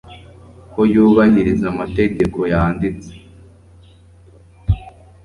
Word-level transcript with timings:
Ko 0.71 0.81
yubahiriza 0.93 1.65
amategeko 1.73 2.39
yanditse 2.53 3.11